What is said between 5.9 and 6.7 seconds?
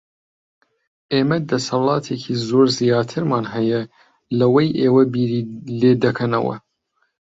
دەکەنەوە.